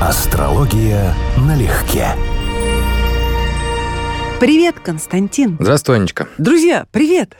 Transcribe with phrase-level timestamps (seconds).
[0.00, 2.06] Астрология налегке.
[4.38, 5.56] Привет, Константин.
[5.58, 6.28] Здравствуй, Анечка.
[6.38, 7.36] Друзья, привет.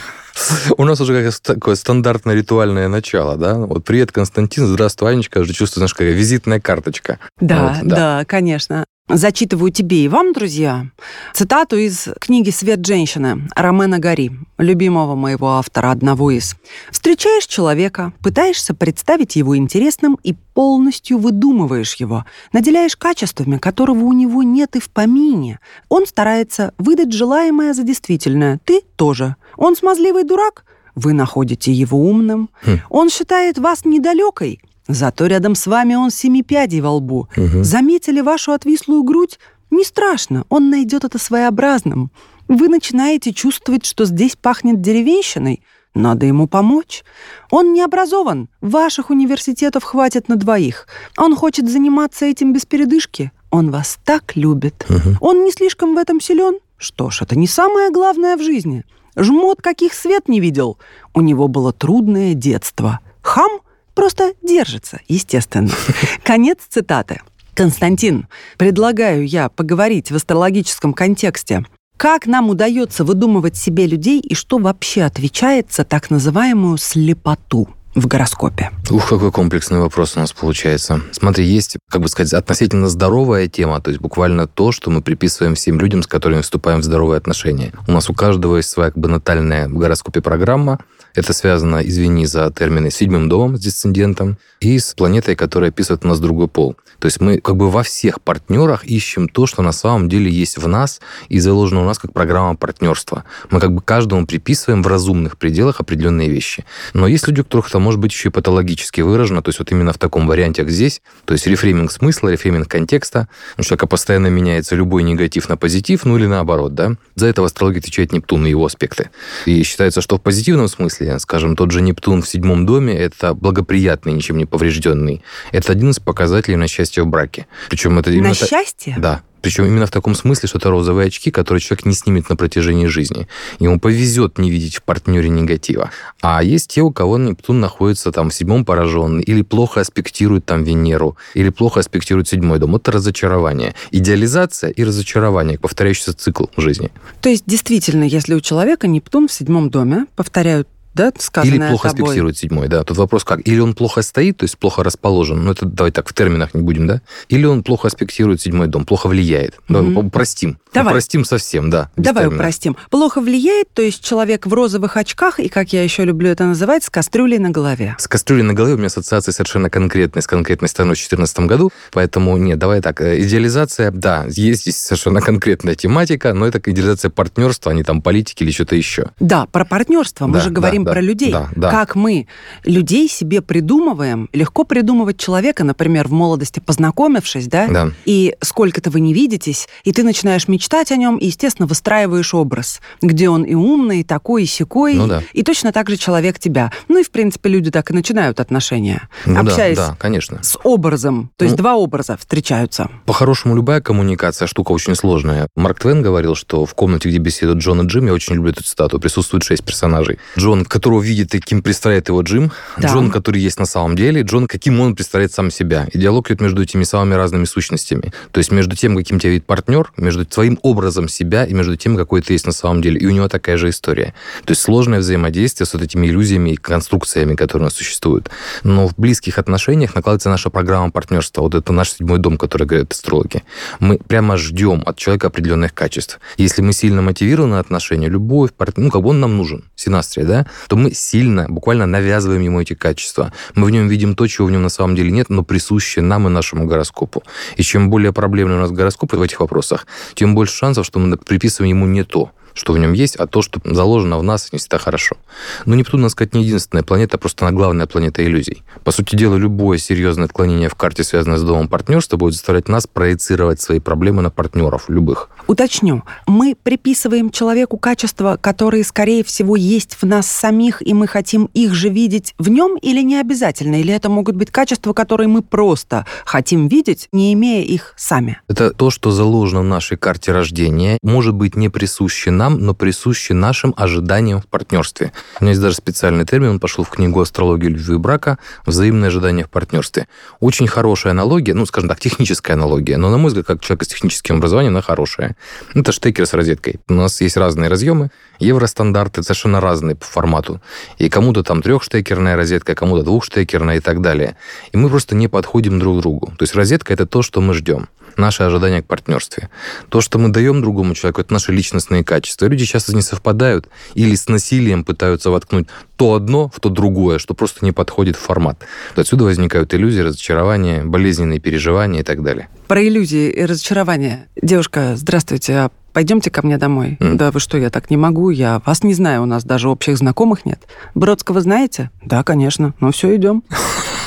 [0.78, 3.56] У нас уже как такое стандартное ритуальное начало, да?
[3.56, 5.38] Вот привет, Константин, здравствуй, Анечка.
[5.38, 7.18] Уже чувствую, знаешь, какая визитная карточка.
[7.40, 8.86] Да, Вот, да, конечно.
[9.08, 10.86] Зачитываю тебе и вам, друзья,
[11.32, 16.56] цитату из книги «Свет женщины» Ромена Гори, любимого моего автора, одного из.
[16.90, 24.42] «Встречаешь человека, пытаешься представить его интересным и полностью выдумываешь его, наделяешь качествами, которого у него
[24.42, 25.58] нет и в помине.
[25.88, 29.36] Он старается выдать желаемое за действительное, ты тоже.
[29.56, 32.50] Он смазливый дурак, вы находите его умным.
[32.62, 32.80] Хм.
[32.90, 37.28] Он считает вас недалекой, Зато рядом с вами он семи пядей во лбу.
[37.36, 37.62] Мгм.
[37.62, 39.38] Заметили вашу отвислую грудь?
[39.70, 42.10] Не страшно, он найдет это своеобразным.
[42.48, 45.62] Вы начинаете чувствовать, что здесь пахнет деревенщиной.
[45.94, 47.04] Надо ему помочь.
[47.50, 48.48] Он не образован.
[48.62, 50.86] Ваших университетов хватит на двоих.
[51.18, 53.30] Он хочет заниматься этим без передышки.
[53.50, 54.86] Он вас так любит.
[54.88, 55.18] Мгм.
[55.20, 56.58] Он не слишком в этом силен.
[56.78, 58.84] Что ж, это не самое главное в жизни.
[59.16, 60.78] Жмот, каких свет не видел.
[61.12, 63.00] У него было трудное детство.
[63.20, 63.50] Хам
[63.98, 65.72] просто держится, естественно.
[66.22, 67.20] Конец цитаты.
[67.54, 71.64] Константин, предлагаю я поговорить в астрологическом контексте.
[71.96, 78.06] Как нам удается выдумывать себе людей и что вообще отвечает за так называемую слепоту в
[78.06, 78.70] гороскопе?
[78.88, 81.00] Ух, какой комплексный вопрос у нас получается.
[81.10, 85.56] Смотри, есть, как бы сказать, относительно здоровая тема, то есть буквально то, что мы приписываем
[85.56, 87.72] всем людям, с которыми вступаем в здоровые отношения.
[87.88, 90.78] У нас у каждого есть своя как бы натальная в гороскопе программа.
[91.18, 96.04] Это связано, извини за термины, с седьмым домом, с дисцендентом, и с планетой, которая описывает
[96.04, 96.76] у нас другой пол.
[97.00, 100.58] То есть мы как бы во всех партнерах ищем то, что на самом деле есть
[100.58, 103.24] в нас и заложено у нас как программа партнерства.
[103.50, 106.64] Мы как бы каждому приписываем в разумных пределах определенные вещи.
[106.94, 109.72] Но есть люди, у которых это может быть еще и патологически выражено, то есть вот
[109.72, 114.28] именно в таком варианте, как здесь, то есть рефрейминг смысла, рефрейминг контекста, у человека постоянно
[114.28, 116.92] меняется любой негатив на позитив, ну или наоборот, да.
[117.14, 119.10] За это в астрологии отвечает Нептун и его аспекты.
[119.46, 124.12] И считается, что в позитивном смысле, скажем, тот же Нептун в седьмом доме– это благоприятный,
[124.12, 125.22] ничем не поврежденный.
[125.52, 127.46] Это один из показателей на счастье в браке.
[127.70, 128.28] Причем это именно...
[128.28, 128.96] На та- счастье?
[128.98, 129.22] Да.
[129.40, 132.86] Причем именно в таком смысле, что это розовые очки, которые человек не снимет на протяжении
[132.86, 133.28] жизни.
[133.60, 135.90] Ему повезет не видеть в партнере негатива.
[136.20, 140.64] А есть те, у кого Нептун находится там в седьмом пораженный, или плохо аспектирует там
[140.64, 142.76] Венеру, или плохо аспектирует седьмой дом.
[142.76, 143.74] Это разочарование.
[143.90, 146.90] Идеализация и разочарование, повторяющийся цикл жизни.
[147.20, 150.66] То есть, действительно, если у человека Нептун в седьмом доме, повторяю,
[150.98, 152.02] да, сказанное Или плохо тобой.
[152.04, 152.84] аспектирует седьмой, да.
[152.84, 153.46] Тут вопрос как?
[153.46, 156.60] Или он плохо стоит, то есть плохо расположен, ну это давай так в терминах не
[156.62, 157.00] будем, да?
[157.28, 159.54] Или он плохо аспектирует седьмой дом, плохо влияет.
[159.68, 160.06] Давай Мгм.
[160.08, 160.58] упростим.
[160.74, 160.92] Давай.
[160.92, 161.90] Упростим совсем, да.
[161.96, 162.40] Давай терминов.
[162.40, 162.76] упростим.
[162.90, 166.84] Плохо влияет, то есть человек в розовых очках, и, как я еще люблю это называть,
[166.84, 167.94] с кастрюлей на голове.
[167.98, 171.70] С кастрюлей на голове у меня ассоциации совершенно конкретные с конкретной страной в 2014 году,
[171.92, 177.10] поэтому нет, давай так, э, идеализация, да, есть здесь совершенно конкретная тематика, но это идеализация
[177.10, 179.10] партнерства, а не там политики или что-то еще.
[179.20, 180.26] Да, про партнерство.
[180.26, 181.32] Мы Да, же говорим да, про людей.
[181.32, 181.70] да, да.
[181.70, 182.26] Как мы
[182.64, 184.28] людей себе придумываем.
[184.32, 187.68] Легко придумывать человека, например, в молодости познакомившись, да?
[187.68, 187.90] Да.
[188.04, 192.80] И сколько-то вы не видитесь, и ты начинаешь мечтать о нем, и, естественно, выстраиваешь образ,
[193.02, 195.22] где он и умный, и такой, и сякой, Ну да.
[195.32, 196.72] и точно так же человек тебя.
[196.88, 200.42] Ну и, в принципе, люди так и начинают отношения, Ну да, общаясь да, конечно.
[200.42, 201.30] с образом.
[201.36, 202.90] То есть Ну, два образа встречаются.
[203.06, 205.48] По-хорошему, любая коммуникация штука очень сложная.
[205.56, 208.62] Марк Твен говорил, что в комнате, где беседуют Джон и Джим, я очень люблю эту
[208.64, 210.18] цитату, присутствует шесть персонажей.
[210.38, 212.88] Джон, которого видит и кем представляет его Джим, Да.
[212.88, 215.86] Джон, который есть на самом деле, Джон, каким он представляет сам себя.
[215.92, 218.12] И диалог идет между этими самыми разными сущностями.
[218.32, 221.96] То есть между тем, каким тебя видит партнер, между твоим образом себя и между тем,
[221.96, 222.98] какой ты есть на самом деле.
[223.00, 224.14] И у него такая же история.
[224.44, 228.30] То есть сложное взаимодействие с вот этими иллюзиями и конструкциями, которые у нас существуют.
[228.62, 231.42] Но в близких отношениях накладывается наша программа партнерства.
[231.42, 233.42] Вот это наш седьмой дом, который говорят астрологи.
[233.80, 236.20] Мы прямо ждем от человека определенных качеств.
[236.36, 240.26] Если мы сильно мотивированы на отношения, любовь, партнер, ну, как бы он нам нужен, синастрия,
[240.26, 243.32] да, то мы сильно, буквально навязываем ему эти качества.
[243.54, 246.26] Мы в нем видим то, чего в нем на самом деле нет, но присуще нам
[246.26, 247.22] и нашему гороскопу.
[247.56, 251.16] И чем более проблемный у нас гороскоп в этих вопросах, тем больше шансов, что мы
[251.16, 254.58] приписываем ему не то что в нем есть, а то, что заложено в нас, не
[254.58, 255.16] всегда хорошо.
[255.64, 258.62] Но Нептун, надо сказать, не единственная планета, а просто она главная планета иллюзий.
[258.84, 262.86] По сути дела, любое серьезное отклонение в карте, связанное с домом партнерства, будет заставлять нас
[262.86, 265.30] проецировать свои проблемы на партнеров, любых.
[265.46, 271.48] Уточню, мы приписываем человеку качества, которые, скорее всего, есть в нас самих, и мы хотим
[271.54, 273.80] их же видеть в нем, или не обязательно?
[273.80, 278.40] Или это могут быть качества, которые мы просто хотим видеть, не имея их сами?
[278.48, 282.74] Это то, что заложено в нашей карте рождения, может быть не присуще нам, нам, но
[282.74, 285.12] присущи нашим ожиданиям в партнерстве.
[285.40, 288.38] У меня есть даже специальный термин, он пошел в книгу «Астрология любви и брака.
[288.66, 290.08] Взаимные ожидания в партнерстве».
[290.40, 293.88] Очень хорошая аналогия, ну, скажем так, техническая аналогия, но, на мой взгляд, как человек с
[293.88, 295.36] техническим образованием, она хорошая.
[295.74, 296.80] Это штекер с розеткой.
[296.88, 300.60] У нас есть разные разъемы, евростандарты совершенно разные по формату.
[300.98, 304.36] И кому-то там трехштекерная розетка, кому-то двухштекерная и так далее.
[304.72, 306.32] И мы просто не подходим друг другу.
[306.38, 309.48] То есть розетка– это то, что мы ждем наши ожидания к партнерстве.
[309.88, 312.46] То, что мы даем другому человеку, это наши личностные качества.
[312.46, 317.34] Люди часто не совпадают или с насилием пытаются воткнуть то одно в то другое, что
[317.34, 318.60] просто не подходит в формат.
[318.94, 322.48] Отсюда возникают иллюзии, разочарования, болезненные переживания и так далее.
[322.68, 324.28] Про иллюзии и разочарования.
[324.40, 326.96] Девушка, здравствуйте, а пойдемте ко мне домой.
[327.00, 327.16] Mm.
[327.16, 329.98] Да вы что, я так не могу, я вас не знаю, у нас даже общих
[329.98, 330.60] знакомых нет.
[330.94, 331.90] Бродского знаете?
[332.04, 332.74] Да, конечно.
[332.78, 333.42] Ну все, идем.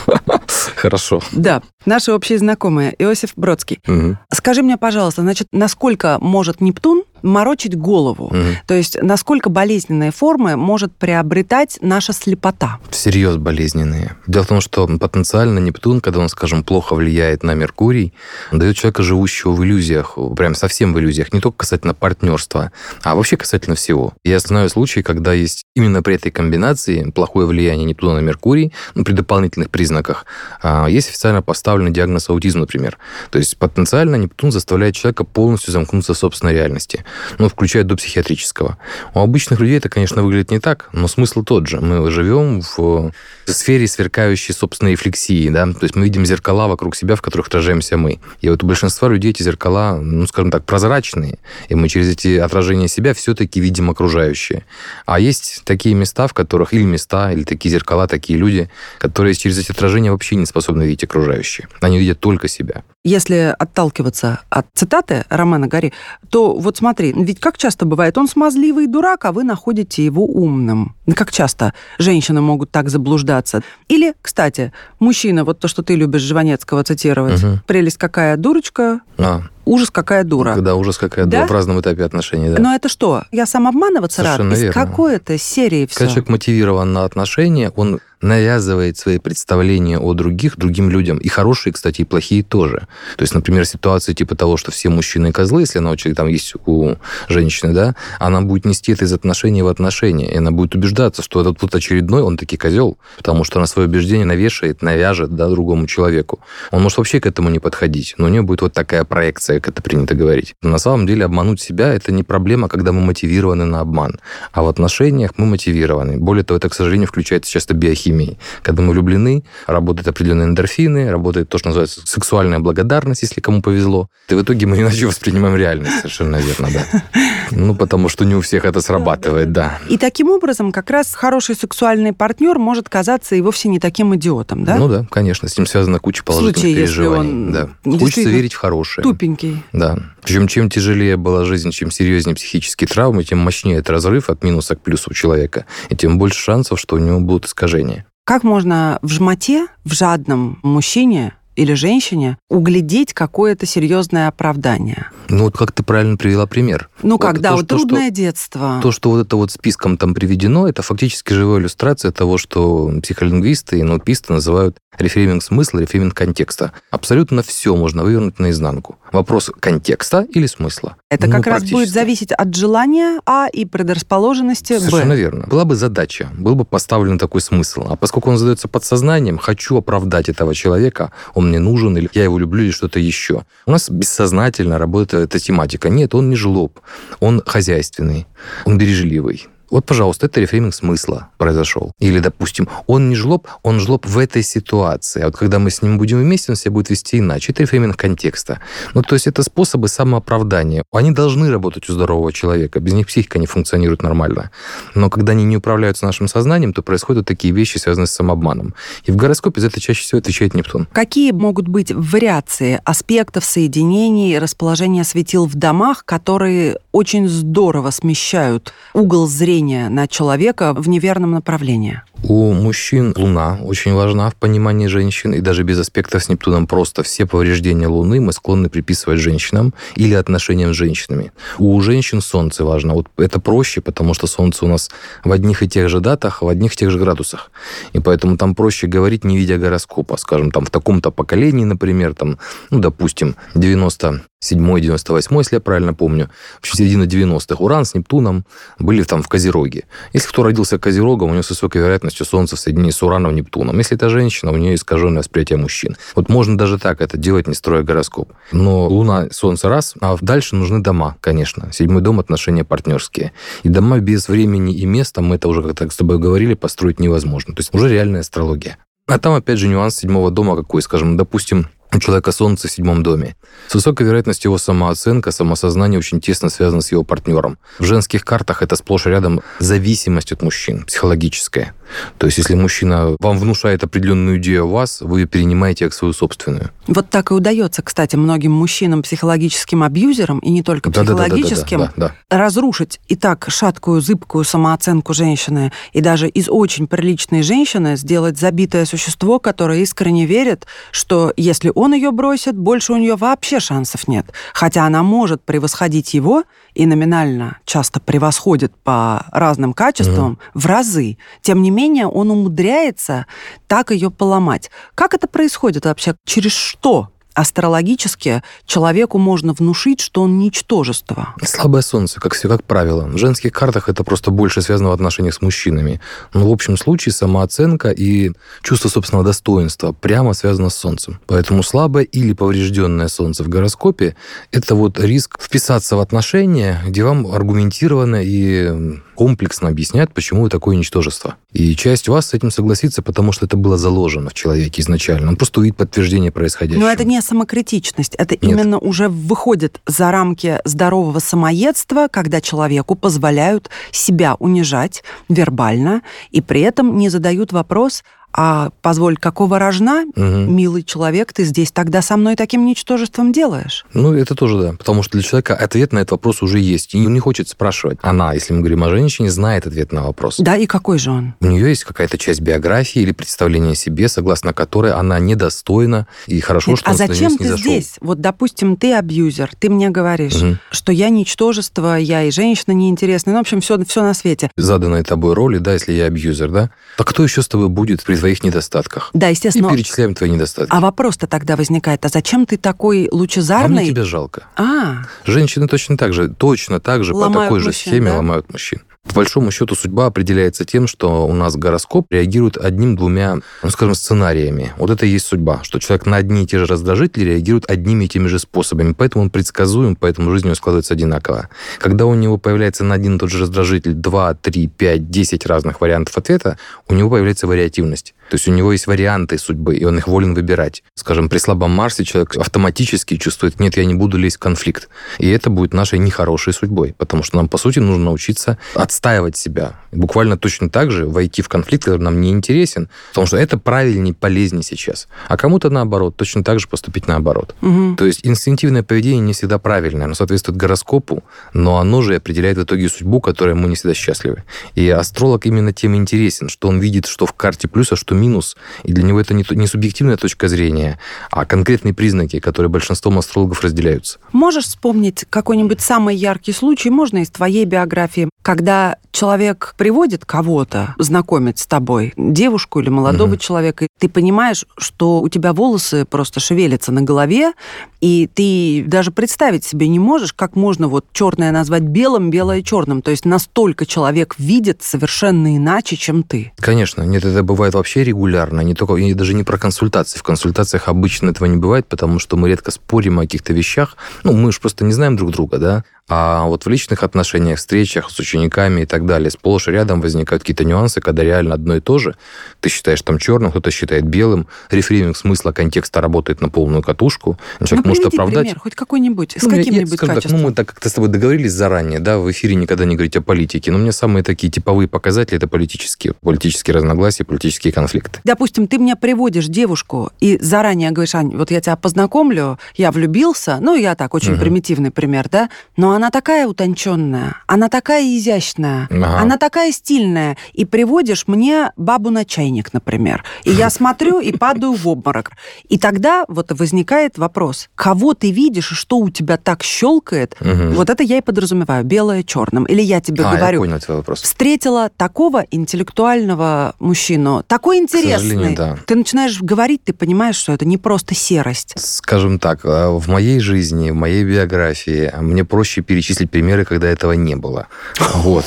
[0.76, 1.22] Хорошо.
[1.34, 3.80] Да, наши общие знакомые, Иосиф Бродский.
[3.88, 4.18] Угу.
[4.34, 8.26] Скажи мне, пожалуйста, значит, насколько может Нептун морочить голову.
[8.26, 8.38] Угу.
[8.68, 12.80] То есть насколько болезненные формы может приобретать наша слепота?
[12.90, 14.18] Всерьез болезненные.
[14.28, 18.14] Дело в том, что потенциально Нептун, когда он, скажем, плохо влияет на Меркурий,
[18.52, 22.72] дает человека, живущего в иллюзиях, прям совсем в иллюзиях, не только касательно партнерства,
[23.04, 24.14] а вообще касательно всего.
[24.24, 29.04] Я знаю случаи, когда есть именно при этой комбинации плохое влияние Нептуна на Меркурий, ну,
[29.04, 30.26] при дополнительных признаках,
[30.62, 31.42] а, есть официально
[31.72, 32.98] поставленный диагноз аутизм, например.
[33.30, 37.06] То есть потенциально Нептун заставляет человека полностью замкнуться в собственной реальности
[37.38, 38.78] ну, включая до психиатрического.
[39.14, 41.80] У обычных людей это, конечно, выглядит не так, но смысл тот же.
[41.80, 43.12] Мы живем в
[43.52, 47.98] сфере сверкающей собственной рефлексии, да, то есть мы видим зеркала вокруг себя, в которых отражаемся
[47.98, 48.20] мы.
[48.42, 51.40] И вот у большинства людей эти зеркала, ну, скажем так, прозрачные,
[51.70, 54.66] и мы через эти отражения себя все-таки видим окружающее.
[55.06, 59.58] А есть такие места, в которых, или места, или такие зеркала, такие люди, которые через
[59.58, 61.68] эти отражения вообще не способны видеть окружающее.
[61.82, 62.84] Они видят только себя.
[63.04, 65.92] Если отталкиваться от цитаты Романа Гори,
[66.30, 70.96] то вот смотри, ведь как часто бывает, он смазливый дурак, а вы находите его умным.
[71.16, 73.41] Как часто женщины могут так заблуждаться.
[73.88, 77.60] Или, кстати, мужчина, вот то, что ты любишь Жванецкого цитировать, угу.
[77.66, 79.42] прелесть какая дурочка, а.
[79.66, 80.56] Ужас какая дура.
[80.58, 81.42] Да, ужас какая да?
[81.42, 82.50] дура в разном этапе отношений.
[82.50, 82.62] Да.
[82.62, 83.24] Но это что?
[83.32, 84.60] Я сам обманываться Совершенно рад?
[84.60, 84.70] Верно.
[84.70, 86.00] Из какой-то серии все?
[86.00, 91.18] Когда человек мотивирован на отношения, он навязывает свои представления о других другим людям.
[91.18, 92.88] И хорошие, кстати, и плохие тоже.
[93.18, 96.54] То есть, например, ситуация типа того, что все мужчины козлы, если она человека там есть
[96.66, 96.96] у
[97.28, 100.32] женщины, да, она будет нести это из отношения в отношения.
[100.32, 103.88] И она будет убеждаться, что этот вот очередной, он таки козел, потому что она свое
[103.88, 106.40] убеждение навешает, навяжет да, другому человеку.
[106.72, 109.74] Он может вообще к этому не подходить, но у нее будет вот такая проекция, как
[109.74, 110.56] это принято говорить.
[110.62, 114.20] Но на самом деле обмануть себя– это не проблема, когда мы мотивированы на обман.
[114.52, 116.18] А в отношениях мы мотивированы.
[116.18, 118.38] Более того, это, к сожалению, включается часто биохимия химией.
[118.64, 124.10] Когда мы влюблены, работают определенные эндорфины, работает то, что называется сексуальная благодарность, если кому повезло.
[124.30, 127.04] И в итоге мы иначе воспринимаем реальность, совершенно верно, да.
[127.52, 129.80] Ну, потому что не у всех это срабатывает, да.
[129.90, 134.64] И таким образом как раз хороший сексуальный партнер может казаться и вовсе не таким идиотом,
[134.64, 134.76] да?
[134.76, 137.48] Ну да, конечно, с ним связана куча положительных случае, переживаний.
[137.48, 138.00] Если он да.
[138.00, 139.04] Хочется верить в хорошее.
[139.04, 139.41] Тупенький.
[139.74, 139.98] Да.
[140.22, 144.76] Причем чем тяжелее была жизнь, чем серьезнее психические травмы, тем мощнее этот разрыв от минуса
[144.76, 148.06] к плюсу у человека, и тем больше шансов, что у него будут искажения.
[148.26, 155.10] Как можно в жмоте, в жадном мужчине или женщине углядеть какое-то серьезное оправдание.
[155.32, 156.90] Ну, вот как ты правильно привела пример.
[157.04, 158.80] Ну, вот когда то, вот то, трудное что, детство.
[158.84, 163.80] То, что вот это вот списком там приведено, это фактически живая иллюстрация того, что психолингвисты
[163.80, 166.74] и нотписты называют рефрейминг смысла, рефрейминг контекста.
[166.90, 168.98] Абсолютно все можно вывернуть наизнанку.
[169.12, 170.98] Вопрос контекста или смысла.
[171.10, 174.80] Это ну, как раз будет зависеть от желания А и предрасположенности Б.
[174.80, 175.48] Совершенно верно.
[175.48, 177.86] Была бы задача, был бы поставлен такой смысл.
[177.90, 182.38] А поскольку он задается подсознанием, хочу оправдать этого человека, он мне нужен, или я его
[182.38, 183.46] люблю, или что-то еще.
[183.66, 185.90] У нас бессознательно работает эта тематика.
[185.90, 186.80] Нет, он не жлоб,
[187.20, 188.28] он хозяйственный,
[188.66, 189.48] он бережливый.
[189.72, 191.94] Вот, пожалуйста, это рефрейминг смысла произошел.
[192.00, 195.22] Или, допустим, он не жлоб, он жлоб в этой ситуации.
[195.22, 197.54] А вот когда мы с ним будем вместе, он себя будет вести иначе.
[197.54, 198.60] Это рефрейминг контекста.
[198.94, 200.84] Ну, то есть это способы самооправдания.
[200.92, 202.82] Они должны работать у здорового человека.
[202.82, 204.52] Без них психика не функционирует нормально.
[204.94, 208.76] Но когда они не управляются нашим сознанием, то происходят такие вещи, связанные с самообманом.
[209.06, 210.88] И в гороскопе за это чаще всего отвечает Нептун.
[210.92, 219.28] Какие могут быть вариации аспектов соединений расположения светил в домах, которые очень здорово смещают угол
[219.28, 222.02] зрения давление на человека в неверном направлении?
[222.24, 227.02] У мужчин Луна очень важна в понимании женщин, и даже без аспектов с Нептуном просто
[227.04, 231.32] все повреждения Луны мы склонны приписывать женщинам или отношениям с женщинами.
[231.58, 232.94] У женщин Солнце важно.
[232.94, 234.92] Вот это проще, потому что Солнце у нас
[235.24, 237.52] в одних и тех же датах, в одних и тех же градусах.
[237.94, 240.18] И поэтому там проще говорить, не видя гороскопа.
[240.18, 242.38] Скажем, там в таком-то поколении, например, там,
[242.70, 246.30] ну, допустим, 90 97 98 если я правильно помню,
[246.62, 248.44] в середина 90-х, Уран с Нептуном
[248.80, 249.84] были там в Козероге.
[250.14, 253.78] Если кто родился Козерогом, у него с высокой вероятностью Солнце в соединении с Ураном, Нептуном.
[253.78, 255.96] Если это женщина, у нее искаженное восприятие мужчин.
[256.16, 258.34] Вот можно даже так это делать, не строя гороскоп.
[258.52, 261.72] Но Луна, Солнце раз, а дальше нужны дома, конечно.
[261.72, 263.34] Седьмой дом– отношения партнерские.
[263.62, 267.54] И дома без времени и места, мы это уже как-то с тобой говорили, построить невозможно.
[267.54, 268.78] То есть уже реальная астрология.
[269.08, 273.04] А там, опять же, нюанс седьмого дома какой, скажем, допустим, у человека Солнце в седьмом
[273.04, 273.36] доме.
[273.68, 277.58] С высокой вероятностью его самооценка, самосознание очень тесно связано с его партнером.
[277.80, 281.74] В женских картах это сплошь рядом зависимость от мужчин, психологическая.
[282.18, 286.14] То есть, если мужчина вам внушает определенную идею о вас, вы ее перенимаете как свою
[286.14, 286.72] собственную.
[286.88, 292.16] Вот так и удается, кстати, многим мужчинам, психологическим абьюзерам, и не только психологическим, да, да,
[292.30, 298.38] да, разрушить и так шаткую, зыбкую самооценку женщины, и даже из очень приличной женщины сделать
[298.38, 304.08] забитое существо, которое искренне верит, что если он ее бросит, больше у нее вообще шансов
[304.08, 304.28] нет.
[304.54, 306.44] Хотя она может превосходить его,
[306.74, 310.40] и номинально часто превосходит по разным качествам, угу.
[310.54, 311.18] в разы.
[311.42, 313.26] Тем не менее, он умудряется
[313.68, 314.72] так ее поломать.
[314.96, 316.16] Как это происходит вообще?
[316.26, 321.34] Через что астрологически человеку можно внушить, что он ничтожество.
[321.44, 323.06] Слабое солнце, как все, как правило.
[323.06, 326.02] В женских картах это просто больше связано в отношениях с мужчинами.
[326.34, 331.20] Но в общем случае самооценка и чувство собственного достоинства прямо связано с солнцем.
[331.28, 334.16] Поэтому слабое или поврежденное солнце в гороскопе–
[334.52, 340.76] это вот риск вписаться в отношения, где вам аргументированно и комплексно объясняют, почему вы такое
[340.76, 341.36] ничтожество.
[341.54, 345.30] И часть вас с этим согласится, потому что это было заложено в человеке изначально.
[345.30, 346.82] Он просто увидит подтверждение происходящего.
[346.82, 348.44] Но это не самокритичность, это Нет.
[348.44, 356.02] именно уже выходит за рамки здорового самоедства, когда человеку позволяют себя унижать вербально,
[356.32, 360.24] и при этом не задают вопрос, а позволь, какого рожна, угу.
[360.24, 363.86] милый человек, ты здесь тогда со мной таким ничтожеством делаешь?
[363.94, 364.74] Ну, это тоже да.
[364.78, 366.94] Потому что для человека ответ на этот вопрос уже есть.
[366.94, 368.00] И не хочет спрашивать.
[368.02, 370.38] Она, если мы говорим о женщине, знает ответ на вопрос.
[370.40, 371.34] Да, и какой же он?
[371.42, 376.40] У нее есть какая-то часть биографии или представления о себе, согласно которой она недостойна, и
[376.40, 377.96] хорошо, Нет, что а он зачем ты здесь?
[378.02, 380.58] Вот, допустим, ты абьюзер, ты мне говоришь, угу.
[380.70, 384.52] что я ничтожество, я и женщина неинтересная, ну, в общем, все, все на свете.
[384.56, 386.70] Заданной тобой роли, да, если я абьюзер, да?
[386.98, 389.10] Так кто еще с тобой будет при твоих недостатках.
[389.14, 389.68] Да, естественно.
[389.68, 390.72] И перечисляем твои недостатки.
[390.72, 393.80] А вопрос-то тогда возникает, а зачем ты такой лучезарный?
[393.80, 394.44] А мне тебя жалко.
[394.56, 395.04] А.
[395.26, 398.18] Женщины точно так же, точно так же ломают по такой мужчин, же схеме да?
[398.18, 398.82] ломают мужчин.
[399.08, 404.74] По большому счету судьба определяется тем, что у нас гороскоп реагирует одним-двумя, ну, скажем, сценариями.
[404.78, 408.06] Вот это и есть судьба, что человек на одни и те же раздражители реагирует одними
[408.06, 408.94] и теми же способами.
[408.94, 411.50] Поэтому он предсказуем, поэтому жизнь у него складывается одинаково.
[411.80, 415.82] Когда у него появляется на один и тот же раздражитель 2, 3, 5, 10 разных
[415.82, 418.14] вариантов ответа, у него появляется вариативность.
[418.32, 420.84] То есть у него есть варианты судьбы, и он их волен выбирать.
[420.96, 424.88] Скажем, при слабом Марсе человек автоматически чувствует, нет, я не буду лезть в конфликт.
[425.20, 428.58] И это будет нашей нехорошей судьбой, потому что нам, по сути, нужно научиться
[428.92, 429.76] отстаивать себя.
[429.94, 434.14] Буквально точно так же войти в конфликт, который нам не интересен, потому что это правильнее,
[434.14, 435.08] полезнее сейчас.
[435.30, 437.56] А кому-то наоборот, точно так же поступить наоборот.
[437.62, 437.96] Угу.
[437.96, 442.64] То есть инстинктивное поведение не всегда правильное, оно соответствует гороскопу, но оно же определяет в
[442.64, 444.44] итоге судьбу, которой мы не всегда счастливы.
[444.76, 448.58] И астролог именно тем интересен, что он видит, что в карте плюс, а что минус.
[448.84, 451.00] И для него это не, не субъективная точка зрения,
[451.32, 454.20] а конкретные признаки, которые большинством астрологов разделяются.
[454.34, 461.60] Можешь вспомнить какой-нибудь самый яркий случай, можно из твоей биографии, когда человек приводит кого-то знакомить
[461.60, 463.38] с тобой, девушку или молодого угу.
[463.38, 467.54] человека, ты понимаешь, что у тебя волосы просто шевелятся на голове,
[468.00, 473.02] и ты даже представить себе не можешь, как можно вот черное назвать белым, белое черным.
[473.02, 476.52] То есть настолько человек видит совершенно иначе, чем ты.
[476.58, 477.04] Конечно.
[477.04, 478.62] Нет, это бывает вообще регулярно.
[478.62, 480.18] Не только, и даже не про консультации.
[480.18, 483.98] В консультациях обычно этого не бывает, потому что мы редко спорим о каких-то вещах.
[484.24, 485.84] Ну, мы же просто не знаем друг друга, да.
[486.14, 490.44] А вот в личных отношениях, встречах с учениками и так далее, сплошь и рядом возникают
[490.44, 492.16] какие-то нюансы, когда реально одно и то же.
[492.60, 494.48] Ты считаешь там черным, кто-то считает белым.
[494.70, 497.38] Рефрейминг смысла контекста работает на полную катушку.
[497.64, 498.44] Человек ну, может оправдать.
[498.44, 500.22] пример, хоть какой-нибудь, с ну, каким-нибудь качеством.
[500.22, 503.16] Так, ну, мы так как-то с тобой договорились заранее, да, в эфире никогда не говорить
[503.18, 503.72] о политике.
[503.72, 506.14] Но у меня самые такие типовые показатели– это политические.
[506.22, 508.20] Политические разногласия, политические конфликты.
[508.24, 513.58] Допустим, ты мне приводишь девушку и заранее говоришь, Ань, вот я тебя познакомлю, я влюбился,
[513.62, 514.42] ну, я так, очень угу.
[514.42, 519.20] примитивный пример, да, но она такая утонченная, она такая изящная, Ага.
[519.20, 520.38] она такая стильная.
[520.54, 523.24] И приводишь мне бабу на чайник, например.
[523.44, 525.32] И я смотрю и падаю в обморок.
[525.68, 530.90] И тогда вот возникает вопрос, кого ты видишь и что у тебя так щелкает, вот
[530.90, 532.66] это я и подразумеваю, белое черным.
[532.66, 534.22] Или я тебе а, говорю, я понял твой вопрос.
[534.22, 538.56] встретила такого интеллектуального мужчину, такой интересный.
[538.56, 538.78] да.
[538.86, 541.74] Ты начинаешь говорить, ты понимаешь, что это не просто серость.
[541.78, 547.14] Скажем так, э, в моей жизни, в моей биографии мне проще перечислить примеры, когда этого
[547.14, 547.68] не было.
[548.14, 548.46] Вот.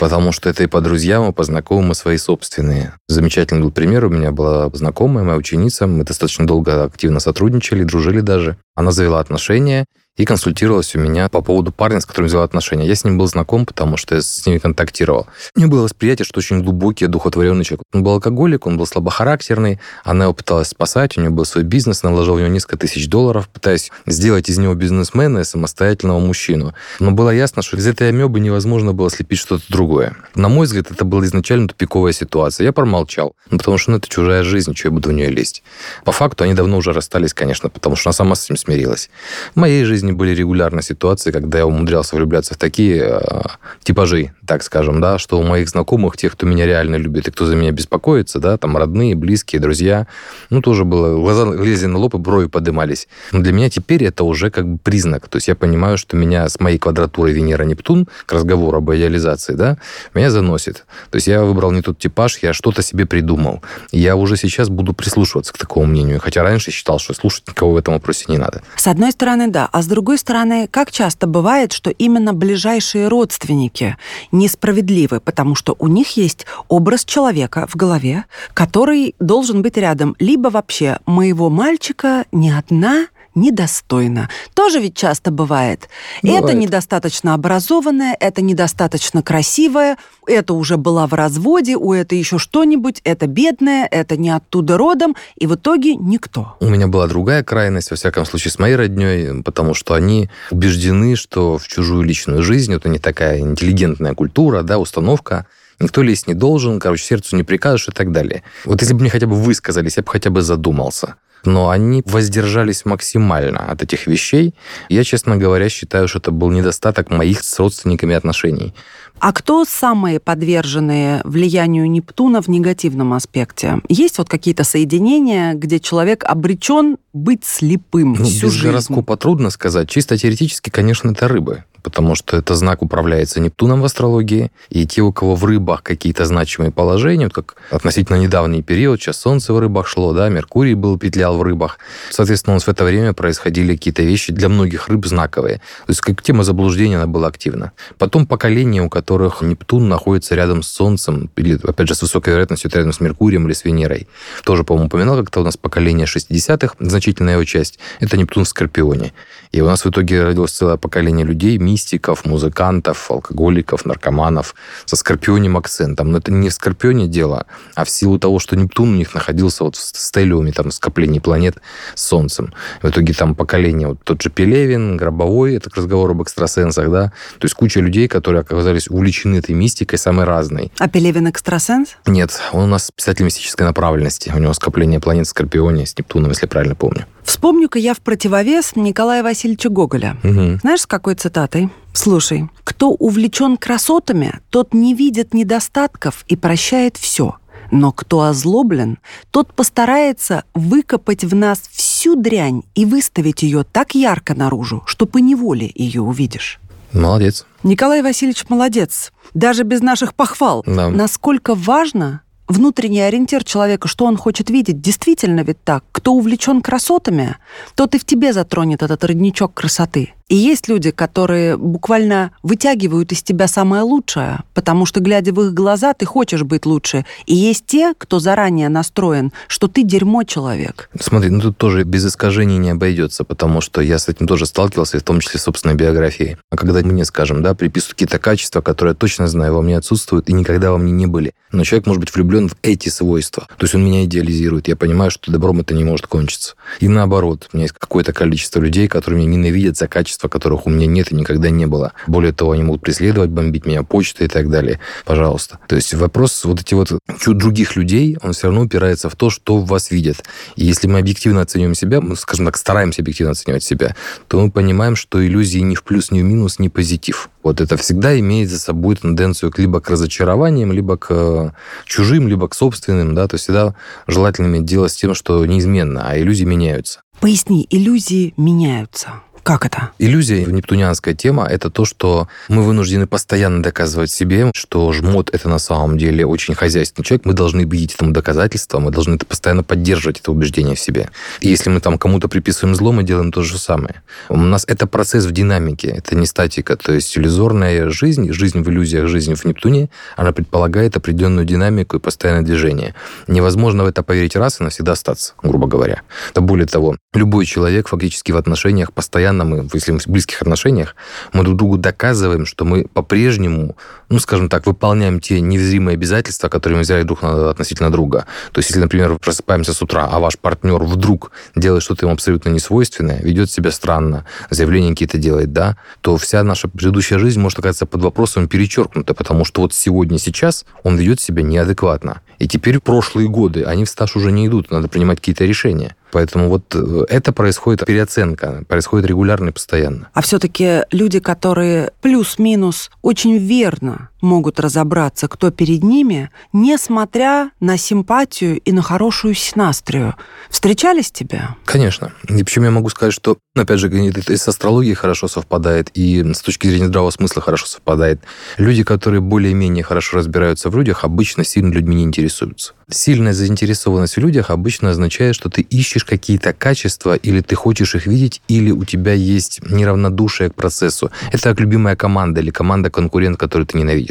[0.00, 2.94] Потому что это и по друзьям, и по знакомым, и свои собственные.
[3.08, 4.04] Замечательный был пример.
[4.04, 5.86] У меня была знакомая, моя ученица.
[5.86, 8.58] Мы достаточно долго активно сотрудничали, дружили даже.
[8.74, 9.86] Она завела отношения
[10.18, 12.86] и консультировалась у меня по поводу парня, с которым взяла отношения.
[12.86, 15.26] Я с ним был знаком, потому что я с ними контактировал.
[15.54, 17.84] У меня было восприятие, что очень глубокий, одухотворенный человек.
[17.92, 22.02] Он был алкоголик, он был слабохарактерный, она его пыталась спасать, у нее был свой бизнес,
[22.02, 26.74] она вложила в него несколько тысяч долларов, пытаясь сделать из него бизнесмена и самостоятельного мужчину.
[26.98, 30.16] Но было ясно, что из этой амебы невозможно было слепить что-то другое.
[30.34, 32.64] На мой взгляд, это была изначально тупиковая ситуация.
[32.64, 35.62] Я промолчал, ну, потому что ну, это чужая жизнь, что я буду в нее лезть.
[36.04, 39.10] По факту они давно уже расстались, конечно, потому что она сама с этим смирилась.
[39.54, 43.42] В моей жизни были регулярно ситуации, когда я умудрялся влюбляться в такие э,
[43.82, 47.46] типажи, так скажем, да, что у моих знакомых, тех, кто меня реально любит и кто
[47.46, 50.06] за меня беспокоится, да, там родные, близкие, друзья,
[50.50, 53.08] ну, тоже было, глаза лезли на лоб и брови подымались.
[53.32, 55.28] Но для меня теперь это уже как бы признак.
[55.28, 59.78] То есть я понимаю, что меня с моей квадратурой Венера-Нептун, к разговору об идеализации, да,
[60.14, 60.86] меня заносит.
[61.10, 63.62] То есть я выбрал не тот типаж, я что-то себе придумал.
[63.92, 66.20] Я уже сейчас буду прислушиваться к такому мнению.
[66.20, 68.62] Хотя раньше считал, что слушать никого в этом вопросе не надо.
[68.76, 69.68] С одной стороны, да.
[69.72, 73.96] А с другой стороны, как часто бывает, что именно ближайшие родственники
[74.32, 78.24] несправедливы, потому что у них есть образ человека в голове,
[78.54, 80.14] который должен быть рядом.
[80.18, 84.28] Либо вообще моего мальчика ни одна недостойна.
[84.54, 85.88] Тоже ведь часто бывает.
[86.22, 86.58] Это Бывает.
[86.58, 93.26] недостаточно образованная, это недостаточно красивая, это уже была в разводе, у это еще что-нибудь, это
[93.26, 96.56] бедная, это не оттуда родом, и в итоге никто.
[96.60, 101.16] У меня была другая крайность, во всяком случае, с моей родней, потому что они убеждены,
[101.16, 105.46] что в чужую личную жизнь, это не такая интеллигентная культура, да, установка,
[105.80, 108.42] никто лезть не должен, короче, сердцу не прикажешь и так далее.
[108.64, 111.16] Вот если бы мне хотя бы высказались, я бы хотя бы задумался.
[111.44, 114.54] Но они воздержались максимально от этих вещей.
[114.88, 118.74] Я, честно говоря, считаю, что это был недостаток моих с родственниками отношений.
[119.20, 123.80] А кто самые подверженные влиянию Нептуна в негативном аспекте?
[123.88, 128.66] Есть вот какие-то соединения, где человек обречен быть слепым Ну, всю без жизнь?
[128.66, 129.88] гороскопа трудно сказать.
[129.88, 131.64] Чисто теоретически, конечно, это рыбы.
[131.82, 134.50] Потому что это знак управляется Нептуном в астрологии.
[134.68, 139.18] И те, у кого в рыбах какие-то значимые положения, вот как относительно недавний период, сейчас
[139.18, 141.78] Солнце в рыбах шло, да, Меркурий был, петлял в рыбах.
[142.10, 145.56] Соответственно, у нас в это время происходили какие-то вещи для многих рыб знаковые.
[145.86, 147.72] То есть как тема заблуждения, она была активна.
[147.96, 152.70] Потом поколения, у которых Нептун находится рядом с Солнцем, или, опять же, с высокой вероятностью
[152.70, 154.06] рядом с Меркурием или с Венерой.
[154.44, 159.14] Тоже, по-моему, упоминал как-то у нас поколение 60-х, значительная его часть, это Нептун в Скорпионе.
[159.50, 165.56] И у нас в итоге родилось целое поколение людей, мистиков, музыкантов, алкоголиков, наркоманов со скорпионим
[165.56, 166.12] акцентом.
[166.12, 169.64] Но это не в скорпионе дело, а в силу того, что Нептун у них находился
[169.64, 171.56] вот в стелиуме, там, скоплении планет
[171.94, 172.52] с Солнцем.
[172.82, 177.12] В итоге там поколение, вот тот же Пелевин, Гробовой, это к разговору об экстрасенсах, да,
[177.38, 180.72] то есть куча людей, которые оказались увлечены этой мистикой самой разной.
[180.78, 181.96] А Пелевин экстрасенс?
[182.06, 184.32] Нет, он у нас писатель мистической направленности.
[184.34, 187.06] У него скопление планет в Скорпионе с Нептуном, если правильно помню.
[187.22, 190.16] Вспомню-ка я в противовес Николая Васильевича Гоголя.
[190.22, 190.58] Мгм.
[190.60, 191.70] Знаешь, с какой цитатой?
[191.92, 197.36] Слушай, кто увлечен красотами, тот не видит недостатков и прощает все.
[197.70, 198.98] Но кто озлоблен,
[199.30, 205.70] тот постарается выкопать в нас всю дрянь и выставить ее так ярко наружу, что поневоле
[205.74, 206.60] ее увидишь.
[206.92, 207.46] Молодец.
[207.62, 209.12] Николай Васильевич молодец.
[209.34, 210.62] Даже без наших похвал.
[210.66, 210.88] Да.
[210.88, 214.80] Насколько важно внутренний ориентир человека, что он хочет видеть.
[214.80, 215.84] Действительно ведь так.
[215.92, 217.36] Кто увлечен красотами,
[217.74, 220.14] тот и в тебе затронет этот родничок красоты.
[220.28, 225.54] И есть люди, которые буквально вытягивают из тебя самое лучшее, потому что, глядя в их
[225.54, 227.06] глаза, ты хочешь быть лучше.
[227.24, 230.90] И есть те, кто заранее настроен, что ты дерьмо человек.
[231.00, 234.98] Смотри, ну тут тоже без искажений не обойдется, потому что я с этим тоже сталкивался,
[234.98, 236.36] в том числе собственной биографии.
[236.50, 240.28] А когда мне, скажем, да, приписывают какие-то качества, которые я точно знаю, во мне отсутствуют
[240.28, 241.32] и никогда во мне не были.
[241.52, 243.46] Но человек может быть влюблен в эти свойства.
[243.56, 244.68] То есть он меня идеализирует.
[244.68, 246.54] Я понимаю, что добром это не может кончиться.
[246.80, 250.66] И наоборот, у меня есть какое-то количество людей, которые меня ненавидят за качество качества, которых
[250.66, 251.92] у меня нет и никогда не было.
[252.06, 254.78] Более того, они могут преследовать, бомбить меня почтой и так далее.
[255.04, 255.58] Пожалуйста.
[255.68, 256.90] То есть вопрос вот эти вот
[257.26, 260.24] других людей, он все равно упирается в то, что в вас видят.
[260.56, 263.94] И если мы объективно оцениваем себя, мы, скажем так, стараемся объективно оценивать себя,
[264.28, 267.30] то мы понимаем, что иллюзии ни в плюс, ни в минус, ни позитив.
[267.42, 271.50] Вот это всегда имеет за собой тенденцию либо к разочарованиям, либо к э,
[271.86, 273.74] чужим, либо к собственным, да, то есть всегда
[274.06, 277.00] желательно иметь дело с тем, что неизменно, а иллюзии меняются.
[277.20, 279.22] Поясни, иллюзии меняются.
[279.48, 279.92] Как это?
[279.98, 285.58] Иллюзия, нептунианская тема, это то, что мы вынуждены постоянно доказывать себе, что жмот— это на
[285.58, 287.24] самом деле очень хозяйственный человек.
[287.24, 291.08] Мы должны видеть этому доказательства, мы должны это постоянно поддерживать, это убеждение в себе.
[291.40, 294.02] И если мы там кому-то приписываем зло, мы делаем то же самое.
[294.28, 296.76] У нас это процесс в динамике, это не статика.
[296.76, 302.00] То есть иллюзорная жизнь, жизнь в иллюзиях, жизнь в Нептуне, она предполагает определенную динамику и
[302.00, 302.94] постоянное движение.
[303.28, 306.02] Невозможно в это поверить раз и навсегда остаться, грубо говоря.
[306.34, 310.42] Да более того, любой человек фактически в отношениях постоянно постоянно мы, если мы в близких
[310.42, 310.96] отношениях,
[311.32, 313.76] мы друг другу доказываем, что мы по-прежнему,
[314.08, 318.26] ну, скажем так, выполняем те невзримые обязательства, которые мы взяли друг на, относительно друга.
[318.52, 322.50] То есть, если, например, просыпаемся с утра, а ваш партнер вдруг делает что-то ему абсолютно
[322.50, 327.86] несвойственное, ведет себя странно, заявления какие-то делает, да, то вся наша предыдущая жизнь может оказаться
[327.86, 332.20] под вопросом перечеркнута, потому что вот сегодня, сейчас он ведет себя неадекватно.
[332.38, 335.96] И теперь прошлые годы, они в стаж уже не идут, надо принимать какие-то решения.
[336.10, 340.08] Поэтому вот э, это происходит переоценка, происходит регулярно и постоянно.
[340.12, 348.58] А все-таки люди, которые плюс-минус очень верно могут разобраться, кто перед ними, несмотря на симпатию
[348.58, 350.14] и на хорошую синастрию.
[350.50, 351.56] Встречались тебя?
[351.64, 352.12] Конечно.
[352.28, 356.24] И причем я могу сказать, что, опять же, это и с астрологией хорошо совпадает, и
[356.32, 358.20] с точки зрения здравого смысла хорошо совпадает.
[358.56, 362.74] Люди, которые более-менее хорошо разбираются в людях, обычно сильно людьми не интересуются.
[362.90, 368.06] Сильная заинтересованность в людях обычно означает, что ты ищешь какие-то качества, или ты хочешь их
[368.06, 371.10] видеть, или у тебя есть неравнодушие к процессу.
[371.30, 374.07] Это как любимая команда или команда-конкурент, которую ты ненавидишь.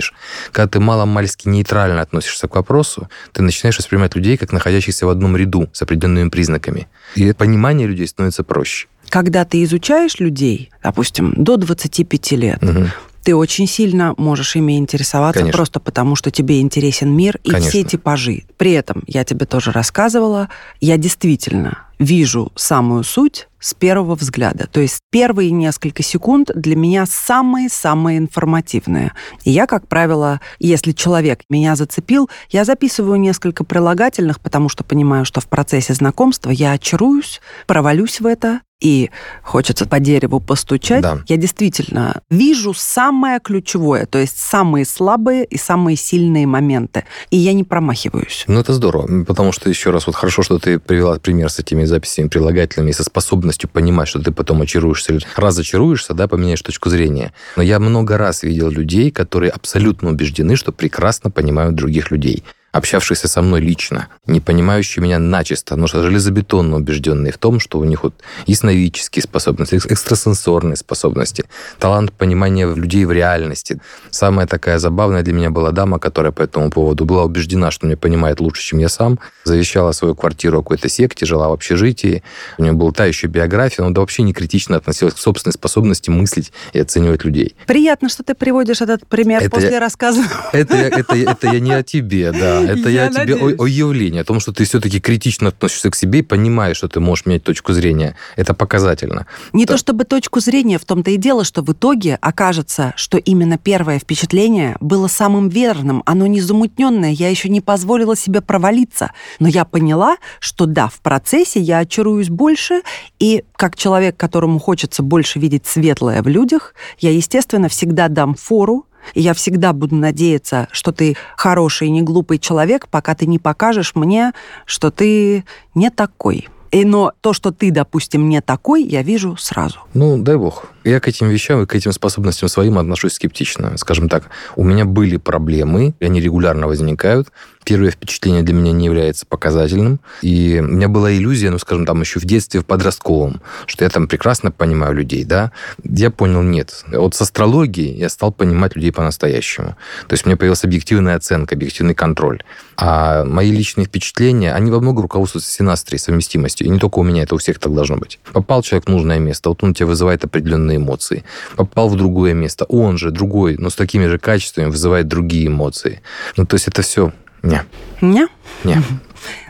[0.52, 5.36] Когда ты мало-мальски нейтрально относишься к вопросу, ты начинаешь воспринимать людей как находящихся в одном
[5.38, 6.88] ряду с определенными признаками.
[7.16, 8.88] И понимание людей становится проще.
[9.10, 12.88] Когда ты изучаешь людей, допустим, до 25 лет, угу
[13.24, 15.58] ты очень сильно можешь ими интересоваться Конечно.
[15.58, 17.70] просто потому, что тебе интересен мир и Конечно.
[17.70, 18.44] все типажи.
[18.56, 20.48] При этом, я тебе тоже рассказывала,
[20.80, 24.68] я действительно вижу самую суть с первого взгляда.
[24.72, 29.14] То есть первые несколько секунд для меня самые-самые информативные.
[29.44, 35.26] И я, как правило, если человек меня зацепил, я записываю несколько прилагательных, потому что понимаю,
[35.26, 39.10] что в процессе знакомства я очаруюсь, провалюсь в это, и
[39.42, 41.20] хочется по дереву постучать, да.
[41.28, 47.06] я действительно вижу самое ключевое, то есть самые слабые и самые сильные моменты.
[47.32, 48.46] И я не промахиваюсь.
[48.48, 51.86] Ну, это здорово, потому что, еще раз, вот хорошо, что ты привела пример с этими
[51.88, 57.34] записями, прилагательными, со способностью понимать, что ты потом очаруешься или разочаруешься, да, поменяешь точку зрения.
[57.56, 63.28] Но я много раз видел людей, которые абсолютно убеждены, что прекрасно понимают других людей общавшихся
[63.28, 68.04] со мной лично, не понимающие меня начисто, но железобетонно убежденные в том, что у них
[68.04, 68.14] вот
[68.46, 71.46] ясновидческие способности, экстрасенсорные способности,
[71.80, 73.80] талант понимания людей в реальности.
[74.10, 77.98] Самая такая забавная для меня была дама, которая по этому поводу была убеждена, что меня
[77.98, 82.24] понимает лучше, чем я сам, завещала свою квартиру какой-то секте, жила в общежитии,
[82.58, 86.10] у нее была та еще биография, но да вообще не критично относилась к собственной способности
[86.10, 87.56] мыслить и оценивать людей.
[87.66, 90.22] Приятно, что ты приводишь этот пример это после я, рассказа.
[90.52, 92.67] Это, это, это я не о тебе, да.
[92.80, 95.96] Это я, я тебе о, о явлении, о том, что ты все-таки критично относишься к
[95.96, 98.16] себе и понимаешь, что ты можешь менять точку зрения.
[98.36, 99.26] Это показательно.
[99.54, 99.74] Не да.
[99.74, 104.00] то чтобы точку зрения, в том-то и дело, что в итоге окажется, что именно первое
[104.00, 109.12] впечатление было самым верным, оно не замутненное, я еще не позволила себе провалиться.
[109.40, 112.82] Но я поняла, что да, в процессе я очаруюсь больше,
[113.20, 118.86] и как человек, которому хочется больше видеть светлое в людях, я, естественно, всегда дам фору
[119.14, 123.40] и я всегда буду надеяться, что ты хороший и не глупый человек, пока ты не
[123.40, 124.34] покажешь мне,
[124.66, 125.44] что ты
[125.76, 126.48] не такой.
[126.72, 129.80] И но то, что ты, допустим, не такой, я вижу сразу.
[129.94, 130.66] Ну, дай бог.
[130.84, 133.78] Я к этим вещам и к этим способностям своим отношусь скептично.
[133.78, 137.30] Скажем так, у меня были проблемы, они регулярно возникают
[137.68, 140.00] первое впечатление для меня не является показательным.
[140.22, 143.90] И у меня была иллюзия, ну, скажем, там еще в детстве, в подростковом, что я
[143.90, 145.52] там прекрасно понимаю людей, да.
[145.84, 146.86] Я понял, нет.
[146.88, 149.76] Вот с астрологией я стал понимать людей по-настоящему.
[150.08, 152.42] То есть у меня появилась объективная оценка, объективный контроль.
[152.78, 156.68] А мои личные впечатления, они во многом руководствуются синастрией, совместимостью.
[156.68, 158.18] И не только у меня, это у всех так должно быть.
[158.32, 161.26] Попал человек в нужное место, вот он тебя вызывает определенные эмоции.
[161.58, 166.02] Попал в другое место, он же другой, но с такими же качествами вызывает другие эмоции.
[166.38, 167.12] Ну, то есть это все
[167.48, 167.66] не.
[168.02, 168.28] Не?
[168.64, 168.82] Не.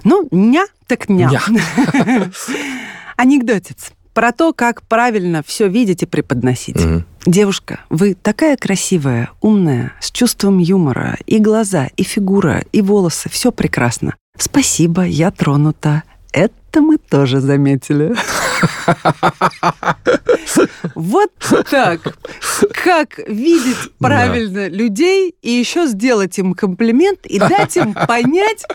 [0.03, 1.29] Ну, ня, так ня.
[1.29, 1.41] ня.
[3.17, 3.91] Анекдотец.
[4.13, 6.83] про то, как правильно все видеть и преподносить.
[6.83, 7.05] Мгм.
[7.25, 13.51] Девушка, вы такая красивая, умная, с чувством юмора, и глаза, и фигура, и волосы, все
[13.51, 14.15] прекрасно.
[14.37, 16.03] Спасибо, я тронута.
[16.31, 18.15] Это мы тоже заметили.
[20.95, 21.31] Вот
[21.69, 22.01] так.
[22.83, 28.65] Как видеть правильно людей и еще сделать им комплимент и дать им понять,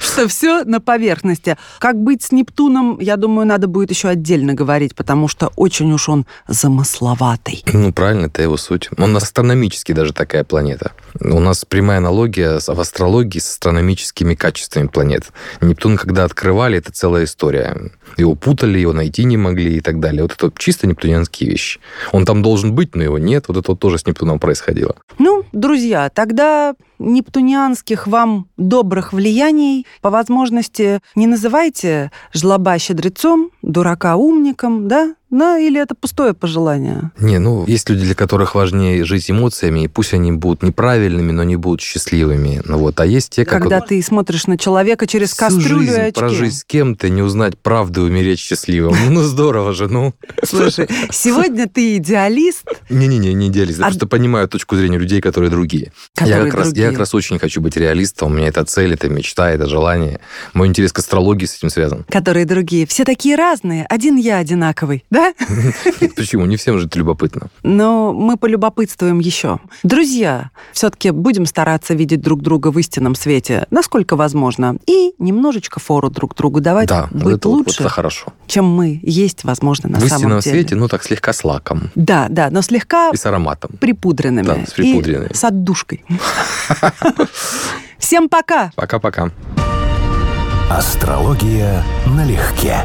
[0.00, 1.56] что все на поверхности.
[1.78, 6.08] Как быть с Нептуном, я думаю, надо будет еще отдельно говорить, потому что очень уж
[6.08, 7.62] он замысловатый.
[7.72, 8.88] Ну, правильно, это его суть.
[8.96, 10.92] Он астрономически даже такая планета.
[11.20, 15.24] У нас прямая аналогия в астрологии с астрономическими качествами планет.
[15.60, 17.90] Нептун, когда открывали, это целая история.
[18.16, 20.22] Его путали, его найти не могли и так далее.
[20.22, 21.80] Вот это чисто нептунианские вещи.
[22.12, 23.48] Он там должен быть, но его нет.
[23.48, 24.94] Вот это вот тоже с Нептуном происходило.
[25.18, 34.88] Ну, друзья, тогда нептунианских вам добрых влияний по возможности не называйте жлоба щедрецом, дурака умником,
[34.88, 35.14] да?
[35.28, 37.10] Ну, или это пустое пожелание?
[37.18, 41.42] Не, ну, есть люди, для которых важнее жить эмоциями, и пусть они будут неправильными, но
[41.42, 42.62] не будут счастливыми.
[42.64, 45.82] Ну вот, а есть те, как Когда вот ты смотришь на человека через всю кастрюлю
[45.82, 46.20] и жизнь очки.
[46.20, 48.94] прожить с кем-то, не узнать правду и умереть счастливым.
[49.10, 50.14] Ну, здорово же, ну.
[50.44, 53.78] Слушай, сегодня ты идеалист, Не-не-не, не идеалист.
[53.80, 55.90] Я А- просто понимаю точку зрения людей, которые другие.
[56.20, 56.92] я, как раз, я другие.
[56.92, 58.32] как раз очень хочу быть реалистом.
[58.32, 60.20] У меня это цель, это мечта, это желание.
[60.54, 62.04] Мой интерес к астрологии с этим связан.
[62.08, 62.86] которые другие.
[62.86, 65.32] Все такие разные, один я одинаковый, да?
[66.16, 66.46] Почему?
[66.46, 67.48] Не всем же это любопытно.
[67.62, 69.58] Но мы полюбопытствуем еще.
[69.82, 76.10] Друзья, все-таки будем стараться видеть друг друга в истинном свете, насколько возможно, и немножечко фору
[76.10, 78.32] друг другу давать, да, вот быть это вот- вот лучше, это хорошо.
[78.46, 80.52] чем мы есть, возможно, на в самом истинном деле.
[80.54, 83.70] свете, ну так слегка с лаком Да, да, но слегка и с ароматом.
[83.80, 84.46] припудренными.
[84.46, 85.30] Да, с припудренными.
[85.30, 86.04] И с отдушкой.
[87.98, 88.70] Всем пока!
[88.76, 89.30] Пока-пока.
[90.70, 92.78] Астрология налегке.